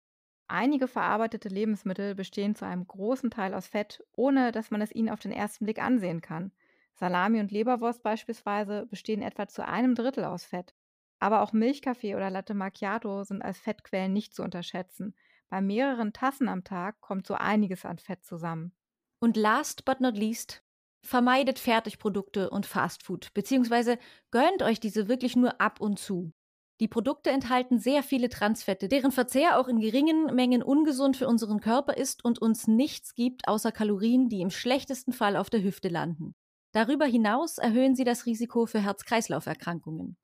Einige 0.48 0.88
verarbeitete 0.88 1.48
Lebensmittel 1.50 2.16
bestehen 2.16 2.56
zu 2.56 2.66
einem 2.66 2.86
großen 2.88 3.30
Teil 3.32 3.54
aus 3.54 3.68
Fett, 3.68 4.04
ohne 4.14 4.52
dass 4.52 4.70
man 4.72 4.82
es 4.82 4.92
ihnen 4.94 5.10
auf 5.10 5.20
den 5.20 5.32
ersten 5.32 5.66
Blick 5.66 5.80
ansehen 5.82 6.22
kann. 6.22 6.52
Salami 6.94 7.40
und 7.40 7.52
Leberwurst 7.52 8.04
beispielsweise 8.04 8.86
bestehen 8.88 9.22
etwa 9.22 9.48
zu 9.48 9.66
einem 9.66 9.96
Drittel 9.96 10.26
aus 10.26 10.44
Fett. 10.46 10.76
Aber 11.20 11.42
auch 11.42 11.54
Milchkaffee 11.54 12.16
oder 12.16 12.30
Latte 12.30 12.54
Macchiato 12.54 13.24
sind 13.24 13.42
als 13.42 13.60
Fettquellen 13.60 14.12
nicht 14.14 14.34
zu 14.34 14.44
unterschätzen. 14.44 15.16
Bei 15.52 15.60
mehreren 15.60 16.14
Tassen 16.14 16.48
am 16.48 16.64
Tag 16.64 17.02
kommt 17.02 17.28
so 17.28 17.34
einiges 17.34 17.84
an 17.84 17.98
Fett 18.00 18.24
zusammen. 18.24 18.72
Und 19.20 19.36
last 19.36 19.84
but 19.84 20.00
not 20.00 20.16
least, 20.16 20.64
vermeidet 21.06 21.60
Fertigprodukte 21.60 22.50
und 22.50 22.66
Fastfood, 22.66 23.34
beziehungsweise 23.34 24.00
gönnt 24.32 24.64
euch 24.64 24.80
diese 24.80 25.10
wirklich 25.10 25.36
nur 25.36 25.60
ab 25.60 25.82
und 25.82 26.00
zu. 26.00 26.32
Die 26.80 26.88
Produkte 26.88 27.32
enthalten 27.32 27.80
sehr 27.80 28.02
viele 28.02 28.30
Transfette, 28.30 28.88
deren 28.88 29.12
Verzehr 29.12 29.60
auch 29.60 29.68
in 29.68 29.82
geringen 29.82 30.34
Mengen 30.34 30.64
ungesund 30.64 31.18
für 31.18 31.28
unseren 31.28 31.60
Körper 31.60 31.98
ist 31.98 32.24
und 32.24 32.40
uns 32.42 32.68
nichts 32.68 33.14
gibt 33.14 33.50
außer 33.50 33.74
Kalorien, 33.74 34.30
die 34.30 34.40
im 34.40 34.52
schlechtesten 34.52 35.12
Fall 35.12 35.36
auf 35.36 35.50
der 35.50 35.64
Hüfte 35.64 35.90
landen. 35.90 36.34
Darüber 36.72 37.06
hinaus 37.06 37.58
erhöhen 37.58 37.98
sie 37.98 38.06
das 38.06 38.26
Risiko 38.26 38.68
für 38.68 38.80
Herz-Kreislauf-Erkrankungen. 38.80 40.16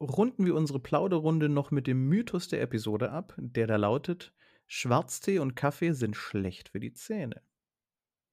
Runden 0.00 0.44
wir 0.44 0.56
unsere 0.56 0.80
Plauderrunde 0.80 1.48
noch 1.48 1.70
mit 1.70 1.86
dem 1.86 2.08
Mythos 2.08 2.48
der 2.48 2.60
Episode 2.60 3.12
ab, 3.12 3.34
der 3.38 3.68
da 3.68 3.76
lautet, 3.76 4.34
Schwarztee 4.66 5.38
und 5.38 5.56
Kaffee 5.56 5.92
sind 5.92 6.16
schlecht 6.16 6.68
für 6.68 6.78
die 6.78 6.92
Zähne. 6.92 7.40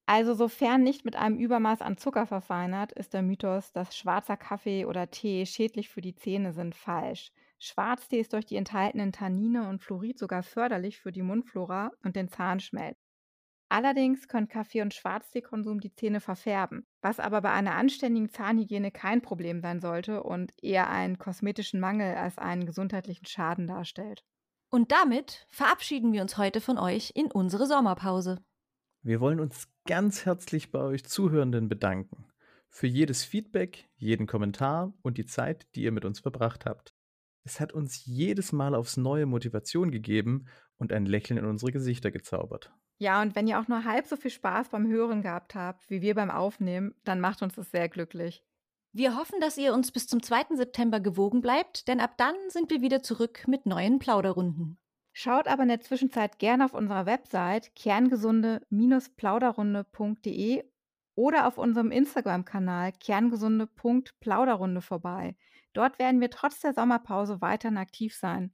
Also 0.06 0.34
sofern 0.34 0.84
nicht 0.84 1.06
mit 1.06 1.16
einem 1.16 1.38
Übermaß 1.38 1.82
an 1.82 1.98
Zucker 1.98 2.26
verfeinert, 2.28 2.92
ist 2.92 3.14
der 3.14 3.22
Mythos, 3.24 3.72
dass 3.72 3.96
schwarzer 3.98 4.38
Kaffee 4.38 4.86
oder 4.86 5.10
Tee 5.10 5.46
schädlich 5.46 5.90
für 5.90 6.02
die 6.02 6.16
Zähne 6.16 6.54
sind, 6.54 6.76
falsch. 6.76 7.32
Schwarztee 7.60 8.20
ist 8.20 8.34
durch 8.34 8.46
die 8.46 8.58
enthaltenen 8.58 9.12
Tannine 9.12 9.70
und 9.70 9.82
Fluorid 9.82 10.20
sogar 10.20 10.44
förderlich 10.44 11.00
für 11.00 11.12
die 11.12 11.22
Mundflora 11.22 11.92
und 12.04 12.16
den 12.16 12.28
Zahnschmelz. 12.30 12.98
Allerdings 13.70 14.28
können 14.28 14.50
Kaffee- 14.50 14.82
und 14.84 14.94
Schwarzteekonsum 14.94 15.80
die 15.82 15.94
Zähne 15.94 16.22
verfärben, 16.22 16.88
was 17.02 17.20
aber 17.20 17.42
bei 17.42 17.52
einer 17.52 17.76
anständigen 17.76 18.30
Zahnhygiene 18.30 18.92
kein 18.92 19.22
Problem 19.22 19.62
sein 19.62 19.82
sollte 19.82 20.24
und 20.24 20.54
eher 20.62 20.90
einen 20.90 21.20
kosmetischen 21.20 21.80
Mangel 21.80 22.16
als 22.16 22.38
einen 22.38 22.66
gesundheitlichen 22.66 23.26
Schaden 23.28 23.68
darstellt. 23.68 24.26
Und 24.74 24.94
damit 24.94 25.46
verabschieden 25.50 26.14
wir 26.14 26.22
uns 26.22 26.38
heute 26.38 26.62
von 26.62 26.78
euch 26.78 27.12
in 27.14 27.30
unsere 27.30 27.68
Sommerpause. 27.68 28.42
Wir 29.02 29.20
wollen 29.20 29.42
uns 29.42 29.68
ganz 29.86 30.26
herzlich 30.26 30.72
bei 30.72 30.80
euch 30.80 31.04
Zuhörenden 31.04 31.68
bedanken. 31.68 32.26
Für 32.70 32.88
jedes 32.88 33.26
Feedback, 33.26 33.90
jeden 33.98 34.28
Kommentar 34.28 34.94
und 35.02 35.18
die 35.18 35.26
Zeit, 35.26 35.68
die 35.76 35.84
ihr 35.84 35.92
mit 35.92 36.06
uns 36.06 36.22
verbracht 36.22 36.66
habt. 36.66 36.96
Es 37.44 37.60
hat 37.60 37.74
uns 37.74 38.06
jedes 38.06 38.54
Mal 38.54 38.74
aufs 38.74 38.96
neue 38.96 39.26
Motivation 39.26 39.92
gegeben 39.92 40.46
und 40.78 40.94
ein 40.94 41.06
Lächeln 41.06 41.38
in 41.38 41.46
unsere 41.46 41.74
Gesichter 41.74 42.10
gezaubert. 42.10 42.72
Ja, 42.98 43.22
und 43.22 43.36
wenn 43.36 43.48
ihr 43.48 43.60
auch 43.60 43.68
nur 43.68 43.84
halb 43.84 44.06
so 44.06 44.16
viel 44.16 44.32
Spaß 44.32 44.70
beim 44.70 44.88
Hören 44.88 45.22
gehabt 45.22 45.54
habt, 45.54 45.90
wie 45.90 46.02
wir 46.02 46.16
beim 46.16 46.32
Aufnehmen, 46.32 46.96
dann 47.04 47.20
macht 47.20 47.42
uns 47.42 47.56
das 47.56 47.72
sehr 47.72 47.90
glücklich. 47.90 48.42
Wir 48.94 49.16
hoffen, 49.16 49.40
dass 49.40 49.58
ihr 49.58 49.74
uns 49.74 49.92
bis 49.92 50.06
zum 50.08 50.22
2. 50.22 50.56
September 50.56 51.00
gewogen 51.00 51.40
bleibt, 51.42 51.88
denn 51.88 52.02
ab 52.02 52.18
dann 52.18 52.36
sind 52.50 52.70
wir 52.70 52.82
wieder 52.82 53.02
zurück 53.02 53.46
mit 53.48 53.66
neuen 53.66 54.00
Plauderrunden. 54.00 54.78
Schaut 55.14 55.48
aber 55.48 55.64
in 55.64 55.70
der 55.70 55.80
Zwischenzeit 55.80 56.40
gerne 56.40 56.66
auf 56.66 56.74
unserer 56.74 57.06
Website 57.06 57.74
kerngesunde-plauderrunde.de 57.76 60.66
oder 61.16 61.48
auf 61.48 61.58
unserem 61.58 61.90
Instagram-Kanal 61.92 62.92
kerngesunde.plauderrunde 62.94 64.82
vorbei. 64.82 65.38
Dort 65.72 65.98
werden 66.00 66.20
wir 66.20 66.30
trotz 66.30 66.60
der 66.60 66.74
Sommerpause 66.74 67.40
weiterhin 67.40 67.78
aktiv 67.78 68.14
sein. 68.14 68.52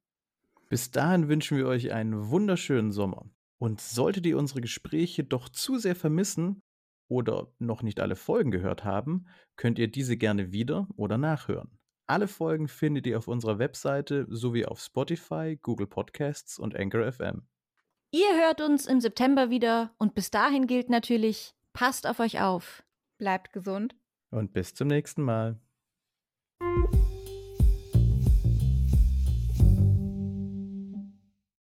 Bis 0.69 0.91
dahin 0.91 1.29
wünschen 1.29 1.57
wir 1.57 1.65
euch 1.67 1.93
einen 1.93 2.29
wunderschönen 2.29 2.91
Sommer. 2.91 3.25
Und 3.59 3.81
solltet 3.81 4.27
ihr 4.27 4.37
unsere 4.37 4.61
Gespräche 4.61 5.23
doch 5.23 5.49
zu 5.49 5.79
sehr 5.79 5.95
vermissen 5.95 6.61
oder 7.07 7.47
noch 7.59 7.83
nicht 7.83 7.99
alle 7.99 8.15
Folgen 8.15 8.51
gehört 8.51 8.83
haben, 8.83 9.27
könnt 9.55 9.79
ihr 9.79 9.87
diese 9.87 10.17
gerne 10.17 10.51
wieder 10.51 10.87
oder 10.95 11.17
nachhören. 11.17 11.77
Alle 12.07 12.27
Folgen 12.27 12.67
findet 12.67 13.05
ihr 13.05 13.17
auf 13.17 13.27
unserer 13.27 13.59
Webseite 13.59 14.25
sowie 14.29 14.65
auf 14.65 14.79
Spotify, 14.79 15.57
Google 15.61 15.87
Podcasts 15.87 16.57
und 16.57 16.75
Anchor 16.75 17.11
FM. 17.11 17.47
Ihr 18.11 18.37
hört 18.39 18.61
uns 18.61 18.85
im 18.85 19.01
September 19.01 19.49
wieder 19.49 19.93
und 19.97 20.15
bis 20.15 20.31
dahin 20.31 20.67
gilt 20.67 20.89
natürlich, 20.89 21.53
passt 21.73 22.07
auf 22.07 22.19
euch 22.19 22.39
auf. 22.39 22.83
Bleibt 23.17 23.51
gesund. 23.51 23.95
Und 24.31 24.53
bis 24.53 24.73
zum 24.73 24.87
nächsten 24.87 25.21
Mal. 25.21 25.59